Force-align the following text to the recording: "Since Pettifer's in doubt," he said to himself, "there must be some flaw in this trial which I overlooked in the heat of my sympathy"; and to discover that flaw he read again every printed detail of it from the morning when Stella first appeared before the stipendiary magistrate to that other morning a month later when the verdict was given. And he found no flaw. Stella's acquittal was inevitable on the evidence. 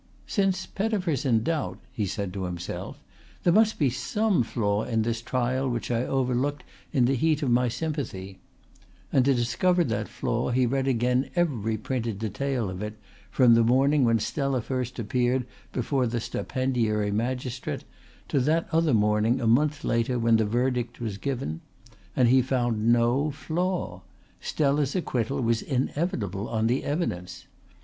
"Since 0.25 0.65
Pettifer's 0.65 1.25
in 1.25 1.43
doubt," 1.43 1.77
he 1.91 2.07
said 2.07 2.33
to 2.33 2.45
himself, 2.45 3.03
"there 3.43 3.53
must 3.53 3.77
be 3.77 3.91
some 3.91 4.41
flaw 4.41 4.83
in 4.83 5.03
this 5.03 5.21
trial 5.21 5.69
which 5.69 5.91
I 5.91 6.03
overlooked 6.07 6.63
in 6.91 7.05
the 7.05 7.13
heat 7.13 7.43
of 7.43 7.51
my 7.51 7.67
sympathy"; 7.67 8.39
and 9.13 9.23
to 9.25 9.35
discover 9.35 9.83
that 9.83 10.07
flaw 10.07 10.49
he 10.49 10.65
read 10.65 10.87
again 10.87 11.29
every 11.35 11.77
printed 11.77 12.17
detail 12.17 12.67
of 12.67 12.81
it 12.81 12.95
from 13.29 13.53
the 13.53 13.63
morning 13.63 14.03
when 14.03 14.17
Stella 14.17 14.59
first 14.59 14.97
appeared 14.97 15.45
before 15.71 16.07
the 16.07 16.19
stipendiary 16.19 17.11
magistrate 17.11 17.83
to 18.27 18.39
that 18.39 18.67
other 18.71 18.95
morning 18.95 19.39
a 19.39 19.45
month 19.45 19.83
later 19.83 20.17
when 20.17 20.37
the 20.37 20.45
verdict 20.45 20.99
was 20.99 21.19
given. 21.19 21.61
And 22.15 22.27
he 22.27 22.41
found 22.41 22.91
no 22.91 23.29
flaw. 23.29 24.01
Stella's 24.39 24.95
acquittal 24.95 25.41
was 25.41 25.61
inevitable 25.61 26.49
on 26.49 26.65
the 26.65 26.83
evidence. 26.85 27.45